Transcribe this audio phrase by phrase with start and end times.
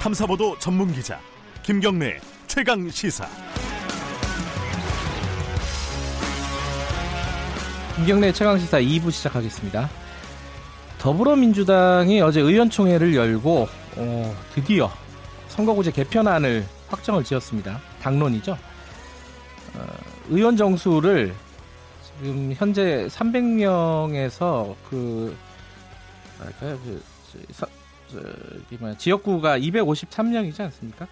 [0.00, 1.20] 탐사보도 전문 기자
[1.64, 3.26] 김경래 최강 시사.
[7.96, 9.90] 김경래 최강 시사 2부 시작하겠습니다.
[10.98, 14.88] 더불어민주당이 어제 의원총회를 열고 어, 드디어
[15.48, 17.80] 선거구제 개편안을 확정을 지었습니다.
[18.00, 18.52] 당론이죠.
[19.74, 19.86] 어,
[20.28, 21.34] 의원 정수를
[22.22, 25.36] 지금 현재 300명에서 그그
[27.52, 27.77] 서, 저기
[28.80, 31.06] 뭐야, 지역구가 253명이지 않습니까?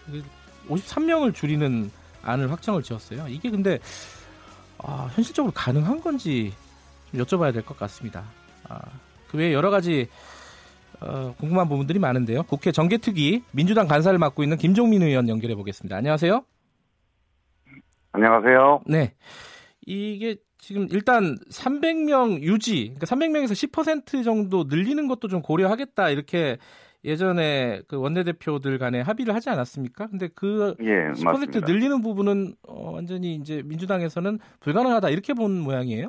[0.69, 1.91] 53명을 줄이는
[2.23, 3.27] 안을 확정을 지었어요.
[3.29, 3.79] 이게 근데
[4.79, 6.53] 아, 현실적으로 가능한 건지
[7.11, 8.25] 좀 여쭤봐야 될 것 같습니다.
[8.69, 8.81] 아,
[9.29, 10.09] 그 외에 여러 가지
[11.01, 12.43] 어, 궁금한 부분들이 많은데요.
[12.45, 15.97] 국회 정개특위 민주당 간사를 맡고 있는 김종민 의원 연결해 보겠습니다.
[15.97, 16.43] 안녕하세요.
[18.13, 18.83] 안녕하세요.
[18.87, 19.15] 네.
[19.87, 20.37] 이게
[20.67, 26.57] 지금 일단 300명 유지, 그러니까 300명에서 10% 정도 늘리는 것도 좀 고려하겠다 이렇게
[27.05, 30.09] 예전에 그 원내대표들 간에 합의를 하지 않았습니까?
[30.09, 31.61] 근데 그 예, 10% 맞습니다.
[31.61, 36.09] 늘리는 부분은 어, 완전히 이제 민주당에서는 불가능하다 이렇게 본 모양이에요.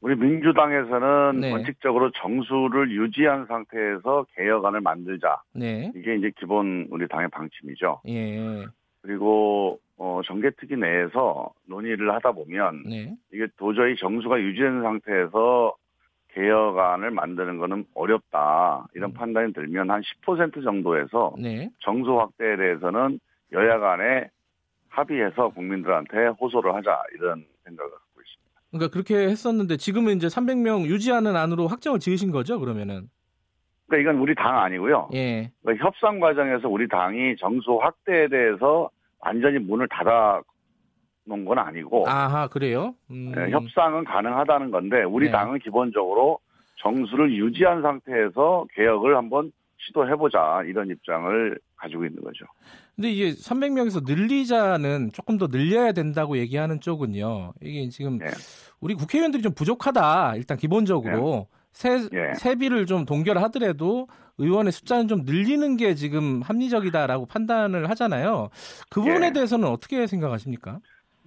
[0.00, 1.52] 우리 민주당에서는 네.
[1.52, 5.40] 원칙적으로 정수를 유지한 상태에서 개혁안을 만들자.
[5.54, 5.92] 네.
[5.94, 8.00] 이게 이제 기본 우리 당의 방침이죠.
[8.08, 8.66] 예.
[9.02, 13.14] 그리고 어, 정개특위 내에서 논의를 하다 보면 네.
[13.32, 15.76] 이게 도저히 정수가 유지된 상태에서
[16.34, 18.88] 개혁안을 만드는 거는 어렵다.
[18.94, 19.14] 이런 음.
[19.14, 21.70] 판단이 들면 한 10% 정도에서 네.
[21.84, 23.20] 정수 확대에 대해서는
[23.52, 24.28] 여야 간에
[24.88, 27.00] 합의해서 국민들한테 호소를 하자.
[27.14, 28.60] 이런 생각을 갖고 있습니다.
[28.72, 33.08] 그러니까 그렇게 했었는데 지금은 이제 300명 유지하는 안으로 확정을 지으신 거죠, 그러면은?
[33.86, 35.10] 그러니까 이건 우리 당 아니고요.
[35.14, 35.52] 예.
[35.62, 38.90] 그러니까 협상 과정에서 우리 당이 정수 확대에 대해서
[39.22, 40.42] 완전히 문을 닫아
[41.24, 42.94] 놓은 건 아니고 아하, 그래요?
[43.10, 43.32] 음.
[43.36, 45.32] 예, 협상은 가능하다는 건데 우리 네.
[45.32, 46.40] 당은 기본적으로
[46.80, 52.44] 정수를 유지한 상태에서 개혁을 한번 시도해보자 이런 입장을 가지고 있는 거죠.
[52.94, 57.54] 근데 이게 300명에서 늘리자는 조금 더 늘려야 된다고 얘기하는 쪽은요.
[57.62, 58.26] 이게 지금 네.
[58.80, 60.36] 우리 국회의원들이 좀 부족하다.
[60.36, 62.34] 일단 기본적으로 세, 예.
[62.34, 68.48] 세비를 좀 동결하더라도 의원의 숫자는 좀 늘리는 게 지금 합리적이다라고 판단을 하잖아요.
[68.90, 69.32] 그 부분에 예.
[69.32, 70.78] 대해서는 어떻게 생각하십니까?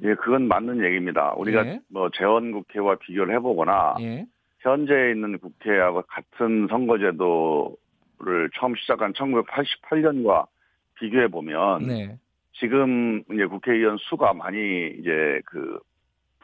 [0.03, 1.33] 예, 그건 맞는 얘기입니다.
[1.37, 1.79] 우리가 예.
[1.89, 4.25] 뭐 재원 국회와 비교를 해보거나 예.
[4.59, 10.47] 현재 있는 국회하고 같은 선거제도를 처음 시작한 1988년과
[10.95, 12.17] 비교해 보면 네.
[12.53, 14.57] 지금 이제 국회의원 수가 많이
[14.99, 15.79] 이제 그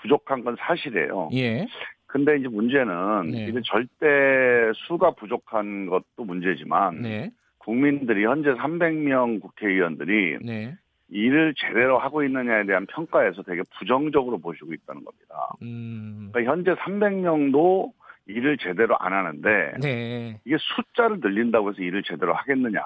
[0.01, 1.29] 부족한 건 사실이에요.
[1.33, 1.65] 예.
[2.11, 3.45] 근데 이제 문제는 네.
[3.47, 7.31] 이게 절대 수가 부족한 것도 문제지만 네.
[7.59, 10.75] 국민들이 현재 300명 국회의원들이 네.
[11.09, 15.35] 일을 제대로 하고 있느냐에 대한 평가에서 되게 부정적으로 보시고 있다는 겁니다.
[15.61, 16.29] 음.
[16.33, 17.91] 그러니까 현재 300명도
[18.27, 20.39] 일을 제대로 안 하는데 네.
[20.45, 22.81] 이게 숫자를 늘린다고 해서 일을 제대로 하겠느냐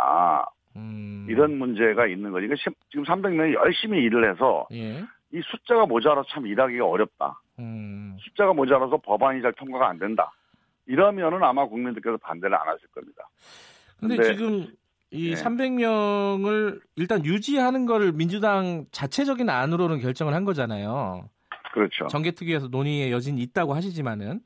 [0.76, 1.26] 음.
[1.30, 2.48] 이런 문제가 있는 거죠.
[2.56, 5.04] 시- 지금 300명이 열심히 일을 해서 예.
[5.34, 7.40] 이 숫자가 모자라서 참 일하기가 어렵다.
[7.60, 8.18] 음.
[8.20, 10.32] 숫자가 모자라서 법안이 잘 통과가 안 된다.
[10.88, 13.30] 이러면은 아마 국민들께서 반대를 안 하실 겁니다.
[14.00, 14.68] 근데 근데- 지금
[15.12, 15.42] 이 네.
[15.42, 21.30] 300명을 일단 유지하는 거를 민주당 자체적인 안으로는 결정을 한 거잖아요.
[21.74, 22.08] 그렇죠.
[22.08, 24.42] 정개특위에서 논의의 여진이 있다고 하시지만은.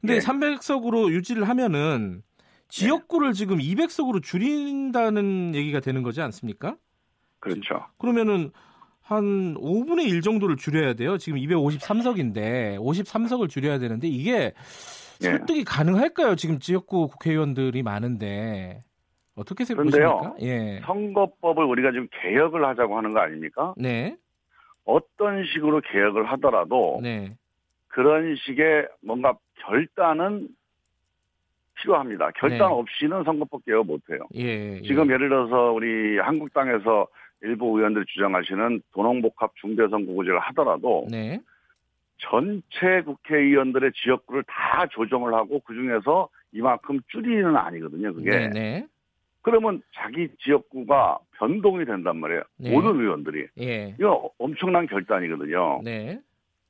[0.00, 0.20] 근데 네.
[0.20, 2.22] 300석으로 유지를 하면은
[2.68, 6.76] 지역구를 지금 200석으로 줄인다는 얘기가 되는 거지 않습니까?
[7.40, 7.86] 그렇죠.
[7.98, 8.52] 그러면은
[9.08, 11.16] 한 5분의 1 정도를 줄여야 돼요.
[11.16, 14.52] 지금 253석인데 53석을 줄여야 되는데 이게
[15.22, 15.24] 예.
[15.24, 16.36] 설득이 가능할까요?
[16.36, 18.84] 지금 지역구 국회의원들이 많은데
[19.34, 19.64] 어떻게.
[19.64, 20.34] 보십니까?
[20.42, 20.80] 예.
[20.84, 23.72] 선거법을 우리가 지금 개혁을 하자고 하는 거 아닙니까?
[23.78, 24.14] 네.
[24.84, 27.34] 어떤 식으로 개혁을 하더라도 네.
[27.86, 30.48] 그런 식의 뭔가 결단은
[31.80, 32.32] 필요합니다.
[32.32, 32.64] 결단 네.
[32.64, 34.18] 없이는 선거법 개혁 못 해요.
[34.34, 34.76] 예.
[34.76, 34.82] 예.
[34.82, 37.06] 지금 예를 들어서 우리 한국당에서
[37.42, 41.40] 일부 의원들이 주장하시는 도농복합 중대선거구제를 하더라도 네.
[42.18, 48.12] 전체 국회의원들의 지역구를 다 조정을 하고 그 중에서 이만큼 줄이는 아니거든요.
[48.12, 48.30] 그게.
[48.30, 48.86] 네, 네.
[49.42, 52.42] 그러면 자기 지역구가 변동이 된단 말이에요.
[52.58, 52.72] 네.
[52.72, 53.46] 모든 의원들이.
[53.60, 53.94] 예.
[53.98, 55.80] 이거 엄청난 결단이거든요.
[55.84, 56.18] 네.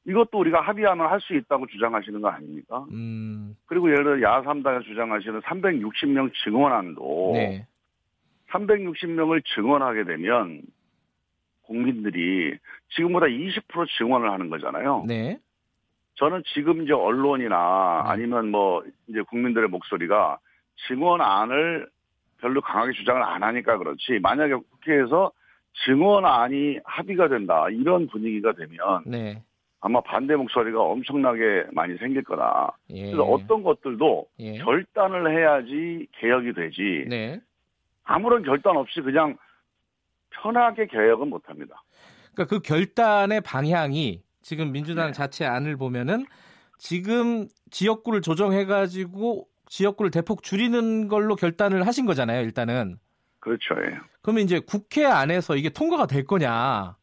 [0.07, 2.85] 이것도 우리가 합의하면 할 수 있다고 주장하시는 거 아닙니까?
[2.93, 3.57] 음.
[3.67, 7.67] 그리고 예를 들어 야3당에서 주장하시는 360명 증원안도 네.
[8.51, 10.63] 360명을 증원하게 되면
[11.63, 12.57] 국민들이
[12.97, 15.05] 지금보다 20% 증원을 하는 거잖아요.
[15.07, 15.39] 네.
[16.15, 18.11] 저는 지금 이제 언론이나 네.
[18.11, 20.39] 아니면 뭐 이제 국민들의 목소리가
[20.89, 21.89] 증언안을
[22.41, 25.33] 별로 강하게 주장을 안 하니까 그렇지 만약에 국회에서
[25.85, 29.43] 증언안이 합의가 된다 이런 분위기가 되면 네.
[29.81, 32.77] 아마 반대 목소리가 엄청나게 많이 생길 거다.
[32.91, 33.05] 예.
[33.05, 34.59] 그래서 어떤 것들도 예.
[34.59, 37.41] 결단을 해야지 개혁이 되지 네.
[38.09, 39.37] 아무런 결단 없이 그냥
[40.35, 41.83] 천하게 개혁은 못합니다.
[42.33, 45.13] 그러니까 그 결단의 방향이 지금 민주당 네.
[45.13, 46.25] 자체 안을 보면은
[46.79, 52.41] 지금 지역구를 조정해가지고 지역구를 대폭 줄이는 걸로 결단을 하신 거잖아요.
[52.43, 52.99] 일단은.
[53.41, 53.75] 그렇죠.
[53.85, 53.99] 예.
[54.23, 56.97] 그러면 이제 국회 안에서 이게 통과가 될 거냐?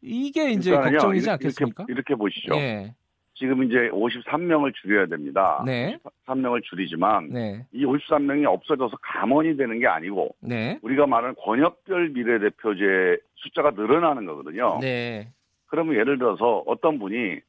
[0.00, 1.84] 이게 이제 걱정이지 않겠습니까?
[1.88, 2.54] 이렇게, 이렇게 보시죠.
[2.54, 2.94] 예.
[3.42, 5.60] 지금 이제 53명을 줄여야 됩니다.
[5.66, 5.98] 네.
[6.26, 7.66] 53명을 줄이지만 네.
[7.72, 10.78] 이 53명이 없어져서 감원이 되는 게 아니고 네.
[10.80, 14.78] 우리가 말하는 권역별 비례대표제 숫자가 늘어나는 거거든요.
[14.80, 15.28] 네.
[15.66, 17.40] 그러면 예를 들어서 어떤 분이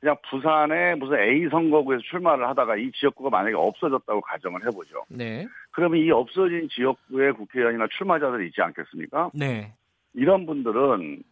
[0.00, 5.04] 그냥 부산에 무슨 A 선거구에서 출마를 하다가 이 지역구가 만약에 없어졌다고 가정을 해보죠.
[5.10, 5.46] 네.
[5.70, 9.30] 그러면 이 없어진 지역구의 국회의원이나 출마자들이 있지 않겠습니까?
[9.34, 9.74] 네.
[10.14, 11.22] 이런 분들은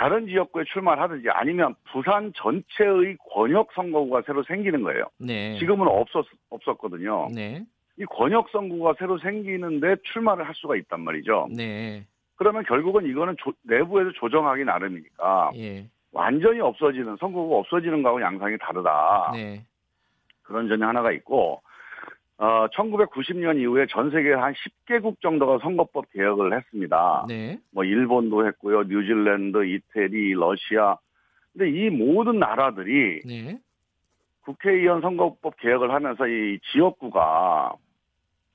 [0.00, 5.04] 다른 지역구에 출마를 하든지 아니면 부산 전체의 권역 선거구가 새로 생기는 거예요.
[5.18, 5.58] 네.
[5.58, 7.28] 지금은 없었 없었거든요.
[7.34, 7.62] 네.
[7.98, 11.48] 이 권역 선거구가 새로 생기는데 출마를 할 수가 있단 말이죠.
[11.54, 12.06] 네.
[12.36, 15.86] 그러면 결국은 이거는 조, 내부에서 조정하기 나름이니까 예.
[16.12, 19.32] 완전히 없어지는 선거구가 없어지는 거하고 양상이 다르다.
[19.34, 19.62] 네.
[20.40, 21.60] 그런 점이 하나가 있고
[22.40, 27.26] 어, 1990년 이후에 전 세계 한 10개국 정도가 선거법 개혁을 했습니다.
[27.28, 27.58] 네.
[27.70, 30.96] 뭐 일본도 했고요, 뉴질랜드, 이태리, 러시아.
[31.52, 33.58] 근데 이 모든 나라들이 네.
[34.40, 37.74] 국회의원 선거법 개혁을 하면서 이 지역구가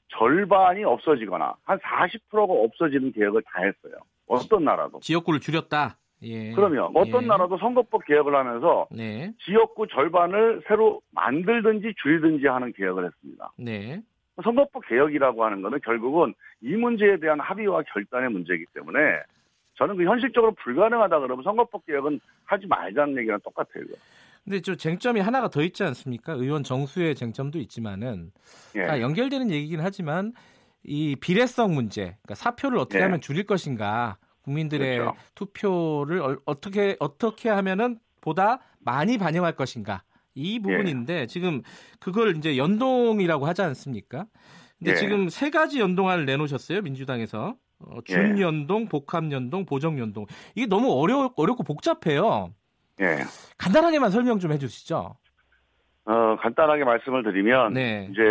[0.08, 4.00] 절반이 없어지거나 한 40%가 없어지는 개혁을 다 했어요.
[4.26, 5.00] 어떤 나라도.
[5.02, 5.96] 지역구를 줄였다.
[6.26, 6.52] 예.
[6.54, 7.28] 그러면 어떤 예.
[7.28, 9.32] 나라도 선거법 개혁을 하면서 네.
[9.46, 13.52] 지역구 절반을 새로 만들든지 줄이든지 하는 개혁을 했습니다.
[13.58, 14.02] 네.
[14.44, 19.00] 선거법 개혁이라고 하는 것은 결국은 이 문제에 대한 합의와 결단의 문제이기 때문에
[19.78, 23.86] 저는 그 현실적으로 불가능하다 그러면 선거법 개혁은 하지 말자는 얘기랑 똑같아요.
[24.44, 26.34] 근데 저 쟁점이 하나가 더 있지 않습니까?
[26.34, 28.32] 의원 정수의 쟁점도 있지만은
[28.76, 28.86] 예.
[28.86, 30.34] 다 연결되는 얘기긴 하지만
[30.84, 33.04] 이 비례성 문제, 그러니까 사표를 어떻게 예.
[33.04, 35.18] 하면 줄일 것인가 국민들의 그렇죠.
[35.34, 40.04] 투표를 어떻게 어떻게 하면은 보다 많이 반영할 것인가
[40.36, 41.26] 이 부분인데 예.
[41.26, 41.62] 지금
[42.00, 44.26] 그걸 이제 연동이라고 하지 않습니까?
[44.78, 44.96] 근데 예.
[44.96, 48.88] 지금 세 가지 연동안을 내놓으셨어요 민주당에서 어, 준연동, 예.
[48.88, 52.54] 복합연동, 보정연동 이게 너무 어려 어렵고 복잡해요.
[53.02, 53.18] 예.
[53.58, 55.16] 간단하게만 설명 좀 해주시죠.
[56.08, 58.08] 어 간단하게 말씀을 드리면 네.
[58.12, 58.22] 이제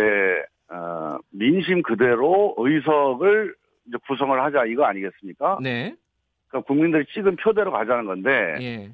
[0.69, 3.53] 어, 민심 그대로 의석을
[3.87, 5.59] 이제 구성을 하자 이거 아니겠습니까?
[5.61, 5.95] 네.
[6.55, 8.91] 그러니까 국민들이 찍은 표대로 가자는 건데 예.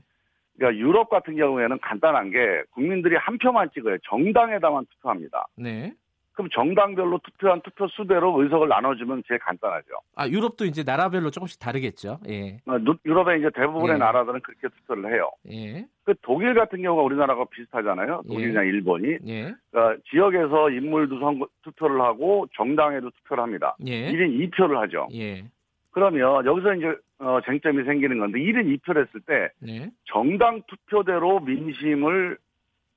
[0.57, 3.97] 그러니까 유럽 같은 경우에는 간단한 게 국민들이 한 표만 찍어요.
[4.09, 5.47] 정당에다만 투표합니다.
[5.55, 5.93] 네.
[6.33, 9.87] 그럼 정당별로 투표한 투표 수대로 의석을 나눠주면 제일 간단하죠.
[10.15, 12.19] 아 유럽도 이제 나라별로 조금씩 다르겠죠.
[12.29, 12.57] 예.
[12.65, 13.99] 어, 유럽의 이제 대부분의 예.
[13.99, 15.29] 나라들은 그렇게 투표를 해요.
[15.51, 15.85] 예.
[16.03, 18.23] 그 독일 같은 경우가 우리나라가 비슷하잖아요.
[18.27, 18.69] 독일이나 예.
[18.69, 19.17] 일본이.
[19.27, 19.53] 예.
[19.69, 23.75] 그러니까 지역에서 인물도 선거, 투표를 하고 정당에도 투표를 합니다.
[23.85, 24.11] 예.
[24.11, 25.09] 1인 2표를 하죠.
[25.13, 25.43] 예.
[25.91, 29.91] 그러면 여기서 이제 어, 쟁점이 생기는 건데 1인 2표를 했을 때 네.
[30.06, 32.38] 정당 투표대로 민심을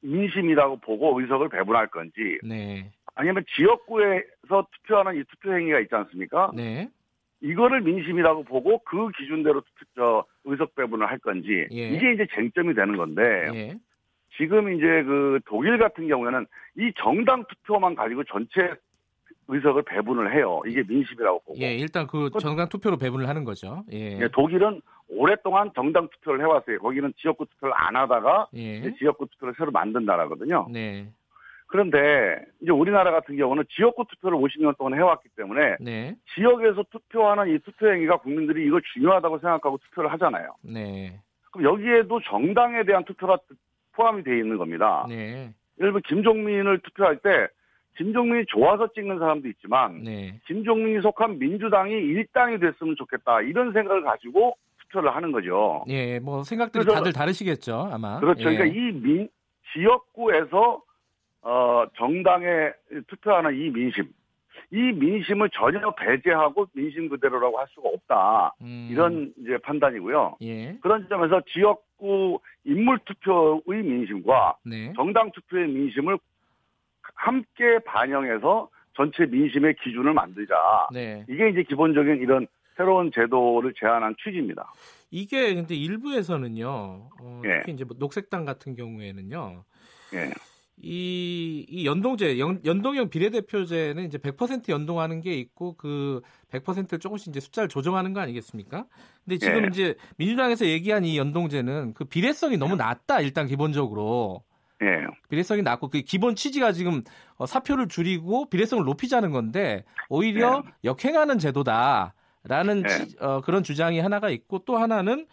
[0.01, 2.91] 민심이라고 보고 의석을 배분할 건지 네.
[3.15, 6.51] 아니면 지역구에서 투표하는 이 투표 행위가 있지 않습니까?
[6.55, 6.89] 네.
[7.43, 11.89] 이거를 민심이라고 보고 그 기준대로 투표, 저, 의석 배분을 할 건지 예.
[11.89, 13.23] 이게 이제 쟁점이 되는 건데
[13.55, 13.75] 예.
[14.37, 16.47] 지금 이제 그 독일 같은 경우에는
[16.79, 18.75] 이 정당 투표만 가지고 전체
[19.49, 20.63] 의석을 배분을 해요.
[20.67, 21.61] 이게 민심이라고 보고.
[21.61, 23.85] 예, 일단 그 정당 투표로 배분을 하는 거죠.
[23.93, 24.19] 예.
[24.21, 26.79] 예 독일은 오랫동안 정당 투표를 해왔어요.
[26.79, 28.95] 거기는 지역구 투표를 안 하다가 예.
[28.95, 30.67] 지역구 투표를 새로 만든 나라거든요.
[30.71, 31.09] 네.
[31.67, 36.15] 그런데 이제 우리나라 같은 경우는 지역구 투표를 50년 동안 해왔기 때문에 네.
[36.35, 40.55] 지역에서 투표하는 이 투표 행위가 국민들이 이걸 중요하다고 생각하고 투표를 하잖아요.
[40.63, 41.19] 네.
[41.51, 43.39] 그럼 여기에도 정당에 대한 투표가
[43.93, 45.05] 포함이 되어 있는 겁니다.
[45.09, 45.53] 네.
[45.81, 47.49] 예를 들면 김종민을 투표할 때
[47.97, 50.39] 김종민이 좋아서 찍는 사람도 있지만 네.
[50.47, 55.85] 김종민이 속한 민주당이 일당이 됐으면 좋겠다 이런 생각을 가지고 투표를 하는 거죠.
[55.89, 58.21] 예, 뭐 생각들이 다들 다르시겠죠 아마.
[58.21, 58.51] 그렇죠.
[58.51, 58.57] 예.
[58.57, 59.29] 그러니까 이 민,
[59.73, 60.83] 지역구에서
[61.43, 62.73] 어, 정당에
[63.09, 64.09] 투표하는 이 민심,
[64.71, 68.55] 이 민심을 전혀 배제하고 민심 그대로라고 할 수가 없다.
[68.63, 68.89] 음.
[68.91, 70.37] 이런 이제 판단이고요.
[70.43, 70.77] 예.
[70.81, 74.93] 그런 점에서 지역구 인물 투표의 민심과 네.
[74.97, 76.19] 정당 투표의 민심을
[77.15, 80.55] 함께 반영해서 전체 민심의 기준을 만들자.
[80.93, 81.25] 네.
[81.29, 84.73] 이게 이제 기본적인 이런 새로운 제도를 제안한 취지입니다.
[85.11, 86.69] 이게 근데 일부에서는요.
[87.21, 87.61] 어, 예.
[87.61, 89.65] 특히 이제 뭐 녹색당 같은 경우에는요.
[90.15, 90.31] 예.
[90.83, 97.39] 이, 이 연동제, 연, 연동형 비례대표제는 이제 100% 연동하는 게 있고 그 100%를 조금씩 이제
[97.39, 98.87] 숫자를 조정하는 거 아니겠습니까?
[99.25, 99.69] 근데 지금 예.
[99.69, 104.43] 이제 민주당에서 얘기한 이 연동제는 그 비례성이 너무 낮다, 일단 기본적으로.
[104.83, 105.07] 예.
[105.29, 107.03] 비례성이 낮고 그 기본 취지가 지금
[107.37, 110.71] 어, 사표를 줄이고 비례성을 높이자는 건데 오히려 예.
[110.85, 112.15] 역행하는 제도다.
[112.47, 112.89] 라는 네.
[113.21, 115.27] 어, 그런 주장이 하나가 있고 또 하나는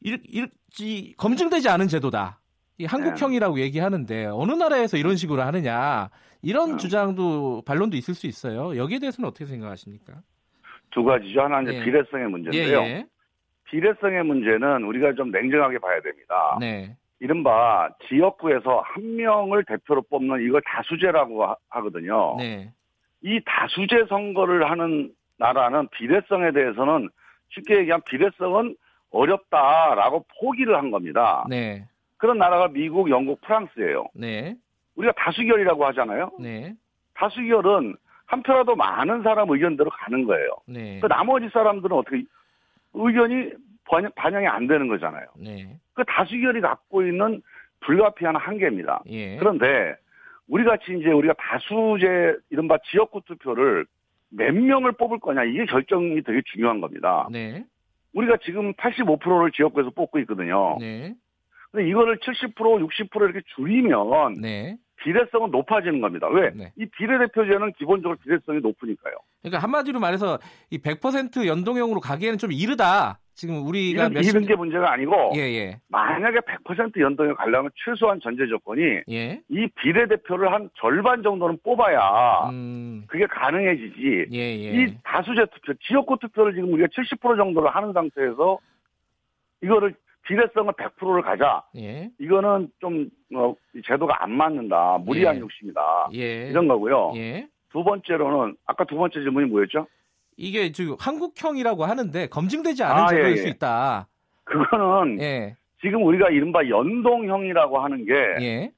[0.00, 2.40] 일, 일, 이, 검증되지 않은 제도다.
[2.76, 3.62] 이 한국형이라고 네.
[3.62, 6.10] 얘기하는데 어느 나라에서 이런 식으로 하느냐
[6.42, 6.76] 이런 네.
[6.78, 8.76] 주장도 반론도 있을 수 있어요.
[8.76, 10.14] 여기에 대해서는 어떻게 생각하십니까?
[10.90, 11.40] 두 가지죠.
[11.40, 11.84] 하나는 예.
[11.84, 12.80] 비례성의 문제인데요.
[12.80, 13.06] 예, 예.
[13.70, 16.56] 비례성의 문제는 우리가 좀 냉정하게 봐야 됩니다.
[16.60, 16.96] 네.
[17.24, 22.70] 이른바 지역구에서 한 명을 대표로 뽑는 이걸 다수제라고 하, 거든요 네.
[23.22, 27.08] 이 다수제 선거를 하는 나라는 비례성에 대해서는
[27.48, 28.76] 쉽게 얘기하면 비례성은
[29.10, 31.46] 어렵다라고 포기를 한 겁니다.
[31.48, 31.86] 네.
[32.18, 34.08] 그런 나라가 미국, 영국, 프랑스예요.
[34.12, 34.54] 네.
[34.96, 36.30] 우리가 다수결이라고 하잖아요.
[36.38, 36.74] 네.
[37.14, 40.48] 다수결은 한 표라도 많은 사람 의견대로 가는 거예요.
[40.66, 41.00] 네.
[41.00, 42.22] 그 나머지 사람들은 어떻게
[42.92, 43.52] 의견이
[44.14, 45.26] 반영이 안 되는 거잖아요.
[45.38, 45.78] 네.
[45.94, 47.42] 그 다수결이 갖고 있는
[47.80, 49.02] 불가피한 한계입니다.
[49.06, 49.36] 예.
[49.36, 49.96] 그런데
[50.48, 53.86] 우리 같이 이제 우리가 다수제 이른바 지역구 투표를
[54.30, 57.28] 몇 명을 뽑을 거냐 이게 결정이 되게 중요한 겁니다.
[57.30, 57.64] 네.
[58.14, 60.76] 우리가 지금 85%를 지역구에서 뽑고 있거든요.
[60.80, 61.14] 네.
[61.70, 64.76] 근데 이거를 70% 60% 이렇게 줄이면 네.
[64.96, 66.28] 비례성은 높아지는 겁니다.
[66.28, 66.50] 왜?
[66.54, 66.72] 네.
[66.76, 69.14] 이 비례대표제는 기본적으로 비례성이 높으니까요.
[69.42, 70.38] 그러니까 한마디로 말해서
[70.70, 73.18] 이 100% 연동형으로 가기에는 좀 이르다.
[73.34, 75.80] 지금 우리가 이런, 이런 게 문제가 아니고 예, 예.
[75.88, 79.40] 만약에 100% 연동형 가려면 최소한 전제 조건이 예.
[79.48, 83.04] 이 비례대표를 한 절반 정도는 뽑아야 음.
[83.08, 84.26] 그게 가능해지지.
[84.32, 84.84] 예, 예.
[84.84, 88.58] 이 다수제 투표, 지역구 투표를 지금 우리가 70% 정도를 하는 상태에서
[89.62, 89.94] 이거를
[90.26, 91.62] 비례성을 100%를 가자.
[91.76, 92.10] 예.
[92.20, 94.98] 이거는 좀 어, 제도가 안 맞는다.
[94.98, 95.40] 무리한 예.
[95.40, 96.08] 욕심이다.
[96.14, 96.48] 예.
[96.50, 97.12] 이런 거고요.
[97.16, 97.48] 예.
[97.70, 99.86] 두 번째로는 아까 두 번째 질문이 뭐였죠?
[100.36, 103.50] 이게 지금 한국형이라고 하는데 검증되지 않은 아, 제도일 예, 수 예.
[103.50, 104.06] 있다.
[104.44, 105.56] 그거는 예.
[105.80, 108.70] 지금 우리가 이른바 연동형이라고 하는 게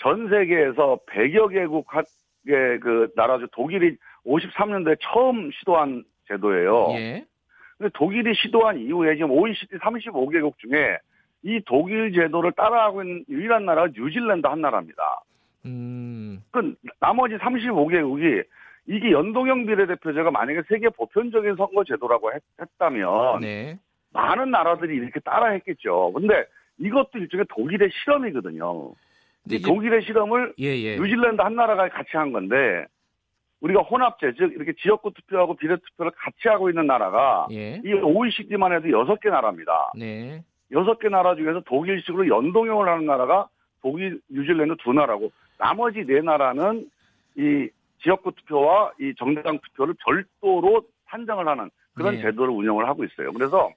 [0.00, 6.88] 전 세계에서 100여 개국의 그 나라 중 독일이 53년도에 처음 시도한 제도예요.
[7.76, 10.98] 근데 독일이 시도한 이후에 지금 OECD 35개국 중에
[11.42, 15.20] 이 독일 제도를 따라하고 있는 유일한 나라가 뉴질랜드 한 나라입니다.
[15.66, 16.42] 음.
[16.50, 18.44] 그 나머지 35개국이
[18.88, 22.42] 이게 연동형 비례대표제가 만약에 세계 보편적인 선거 제도라고 했,
[22.78, 23.78] 다면 네.
[24.14, 26.10] 많은 나라들이 이렇게 따라 했겠죠.
[26.14, 26.46] 근데
[26.78, 28.92] 이것도 일종의 독일의 실험이거든요.
[29.64, 30.96] 독일의 실험을 예, 예.
[30.96, 32.86] 뉴질랜드 한 나라가 같이 한 건데
[33.60, 37.80] 우리가 혼합제, 즉 이렇게 지역구 투표하고 비례 투표를 같이 하고 있는 나라가 예.
[37.84, 39.92] 이 OECD만 해도 여섯 개 나라입니다.
[39.96, 40.42] 네.
[40.72, 43.48] 여섯 개 나라 중에서 독일식으로 연동형을 하는 나라가
[43.82, 46.88] 독일, 뉴질랜드 두 나라고 나머지 네 나라는
[47.36, 47.68] 이
[48.02, 52.22] 지역구 투표와 이 정당 투표를 별도로 산정을 하는 그런 네.
[52.22, 53.32] 제도를 운영을 하고 있어요.
[53.32, 53.70] 그래서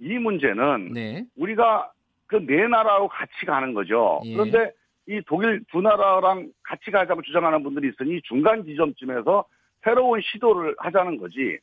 [0.00, 1.24] 이 문제는 네.
[1.36, 1.90] 우리가
[2.26, 4.20] 그 네 나라하고 같이 가는 거죠.
[4.24, 4.34] 예.
[4.34, 4.72] 그런데
[5.06, 9.44] 이 독일 두 나라랑 같이 가자고 주장하는 분들이 있으니 중간 지점쯤에서
[9.82, 11.58] 새로운 시도를 하자는 거지.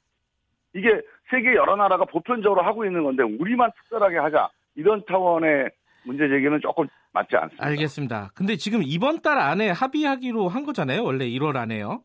[0.74, 4.50] 이게 세계 여러 나라가 보편적으로 하고 있는 건데 우리만 특별하게 하자.
[4.76, 5.70] 이런 차원의
[6.04, 7.66] 문제 제기는 조금 맞지 않습니다.
[7.66, 8.32] 알겠습니다.
[8.36, 11.04] 근데 지금 이번 달 안에 합의하기로 한 거잖아요.
[11.04, 12.04] 원래 1월 안에요.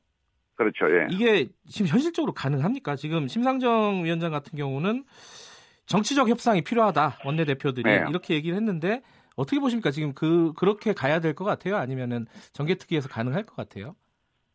[0.55, 0.87] 그렇죠.
[0.95, 1.07] 예.
[1.11, 2.95] 이게 지금 현실적으로 가능합니까?
[2.97, 5.05] 지금 심상정 위원장 같은 경우는
[5.87, 7.19] 정치적 협상이 필요하다.
[7.25, 8.05] 원내대표들이 네.
[8.09, 9.02] 이렇게 얘기를 했는데
[9.37, 9.90] 어떻게 보십니까?
[9.90, 11.76] 지금 그 그렇게 가야 될 것 같아요?
[11.76, 13.97] 아니면은 정개특위에서 가능할 것 같아요?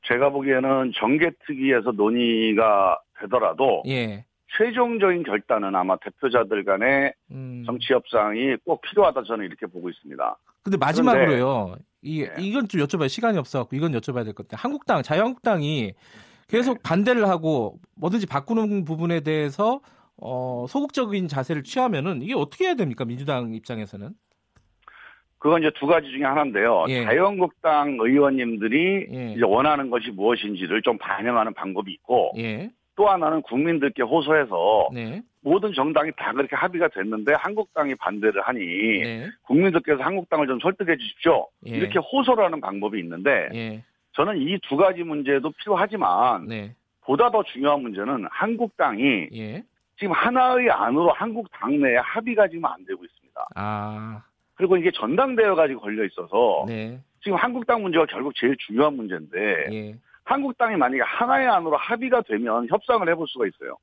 [0.07, 4.25] 제가 보기에는 정개특위에서 논의가 되더라도 예.
[4.57, 7.63] 최종적인 결단은 아마 대표자들 간의 음.
[7.65, 10.37] 정치 협상이 꼭 필요하다 저는 이렇게 보고 있습니다.
[10.63, 11.75] 근데 마지막으로요.
[12.01, 12.33] 이 네.
[12.39, 14.59] 이건 좀 여쭤봐야 시간이 없어갖고 이건 여쭤봐야 될 것 같아요.
[14.61, 15.93] 한국당 자유한국당이
[16.47, 16.79] 계속 네.
[16.83, 19.81] 반대를 하고 뭐든지 바꾸는 부분에 대해서
[20.17, 24.11] 어, 소극적인 자세를 취하면은 이게 어떻게 해야 됩니까 민주당 입장에서는?
[25.39, 26.85] 그건 이제 두 가지 중에 하나인데요.
[26.89, 27.03] 예.
[27.03, 29.33] 자유한국당 의원님들이 예.
[29.33, 32.71] 이제 원하는 것이 무엇인지를 좀 반영하는 방법이 있고 예.
[32.95, 35.21] 또 하나는 국민들께 호소해서 네.
[35.41, 39.27] 모든 정당이 다 그렇게 합의가 됐는데 한국당이 반대를 하니 네.
[39.43, 41.47] 국민들께서 한국당을 좀 설득해 주십시오.
[41.67, 41.71] 예.
[41.71, 43.83] 이렇게 호소를 하는 방법이 있는데 예.
[44.13, 46.73] 저는 이 두 가지 문제도 필요하지만 네.
[47.01, 49.63] 보다 더 중요한 문제는 한국당이 예.
[49.97, 53.47] 지금 하나의 안으로 한국 당내에 합의가 지금 안 되고 있습니다.
[53.55, 54.23] 아.
[54.55, 56.99] 그리고 이게 전당대회가 지금 걸려 있어서 네.
[57.21, 59.95] 지금 한국당 문제가 결국 제일 중요한 문제인데 예.
[60.25, 63.77] 한국당이 만약에 하나의 안으로 합의가 되면 협상을 해볼 수가 있어요.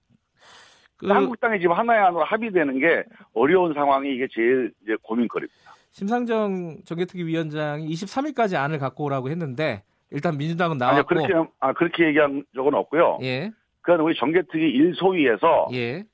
[0.96, 1.06] 그...
[1.06, 5.72] 한국당이 지금 하나의 안으로 합의되는 게 어려운 상황이 이게 제일 이제 고민거리입니다.
[5.92, 12.06] 심상정 정개특위 위원장이 23일까지 안을 갖고 오라고 했는데 일단 민주당은 나왔고 아니요, 그렇게 아 그렇게
[12.06, 13.18] 얘기한 적은 없고요.
[13.22, 13.50] 예.
[13.80, 16.04] 그건 우리 정개특위 1소위에서 예.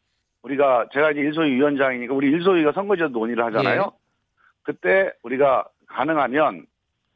[0.42, 3.92] 우리가 제가 이제 1소위 위원장이니까 우리 1소위가 선거제도 논의를 하잖아요.
[3.92, 3.98] 예.
[4.62, 6.66] 그때 우리가 가능하면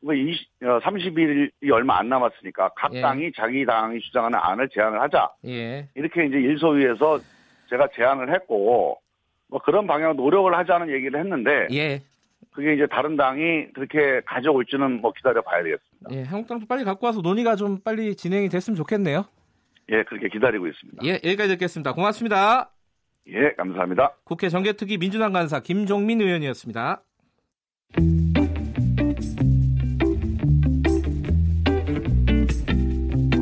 [0.02, 3.00] 20, 30일이 어, 얼마 안 남았으니까 각 예.
[3.00, 5.30] 당이 자기 당이 주장하는 안을 제안을 하자.
[5.46, 5.88] 예.
[5.94, 7.20] 이렇게 이제 일소위에서
[7.70, 8.98] 제가 제안을 했고
[9.48, 12.02] 뭐 그런 방향 노력을 하자는 얘기를 했는데 예.
[12.52, 16.10] 그게 이제 다른 당이 그렇게 가져올지는 뭐 기다려 봐야 되겠습니다.
[16.10, 19.24] 예, 한국당도 빨리 갖고 와서 논의가 좀 빨리 진행이 됐으면 좋겠네요.
[19.90, 21.04] 예, 그렇게 기다리고 있습니다.
[21.04, 21.92] 예, 여기까지 듣겠습니다.
[21.92, 22.70] 고맙습니다.
[23.28, 24.16] 예, 감사합니다.
[24.24, 27.02] 국회 정개특위 민주당 간사 김종민 의원이었습니다.